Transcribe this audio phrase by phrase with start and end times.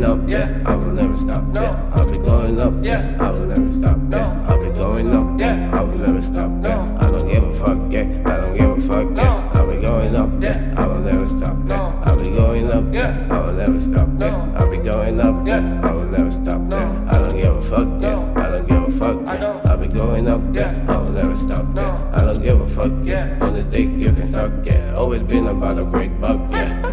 [0.00, 0.62] going up, yeah.
[0.66, 1.90] I will never stop, yeah.
[1.94, 3.16] I'll be going up, yeah.
[3.18, 4.46] I will never stop, yeah.
[4.48, 5.70] I'll be going up, yeah.
[5.72, 6.96] I will never stop, yeah.
[7.00, 8.22] I don't give a fuck, yeah.
[8.26, 9.50] I don't give a fuck, yeah.
[9.54, 10.74] I'll be going up, yeah.
[10.76, 12.02] I will never stop, yeah.
[12.04, 13.26] I'll be going up, yeah.
[13.30, 14.52] I will never stop, yeah.
[14.56, 15.80] I'll be going up, yeah.
[15.82, 17.04] I will never stop, yeah.
[17.08, 18.32] I don't give a fuck, yeah.
[18.36, 19.60] I don't give a fuck, yeah.
[19.64, 20.84] I'll be going up, yeah.
[20.88, 22.10] I will never stop, yeah.
[22.12, 23.38] I don't give a fuck, yeah.
[23.40, 24.94] On this dick you can suck, yeah.
[24.94, 26.85] Always been about a break buck, yeah.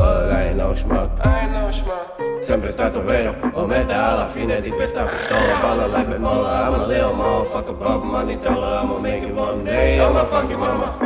[0.00, 1.10] But I ain't no schmuck.
[1.26, 2.42] I ain't no schmuck.
[2.42, 6.80] Sempre stato vero, o mette alla fine di questa pistola Balla like me molla, I'm
[6.80, 10.96] a little motherfucker Bob money teller, I'ma make it one day I'm a fucking mama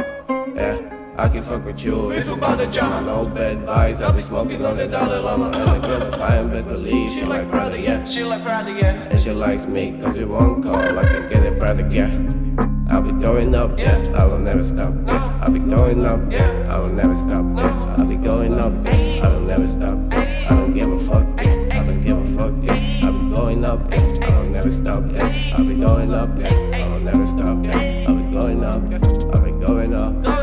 [0.54, 0.78] Yeah,
[1.16, 4.22] I can fuck with you if you bout the drama No bad vibes, I'll be
[4.22, 7.50] smoking on the Dalai Lama And the girls if I am best believe She like
[7.50, 9.08] brother, yeah She like Bradley, yeah.
[9.10, 12.10] And she likes me, cause it won't call I can get it brother, yeah
[12.90, 14.00] I'll be going up, yeah.
[14.14, 15.33] I will never stop, yeah.
[15.44, 16.20] I'll be going up.
[16.70, 17.44] I will never stop.
[17.98, 18.72] I'll be going up.
[18.86, 19.98] I will never stop.
[20.10, 21.26] I don't give a fuck.
[21.38, 22.54] I don't give a fuck.
[23.04, 23.92] I'll be going up.
[23.92, 25.04] I will never stop.
[25.52, 26.30] I'll be going up.
[26.30, 27.58] I will never stop.
[28.08, 28.82] I'll be going up.
[29.34, 29.54] I'll be.
[29.64, 30.33] Going up.